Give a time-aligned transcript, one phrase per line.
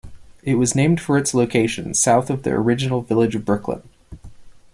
[0.41, 3.83] It was named for its location, south of the original Village of Brooklyn.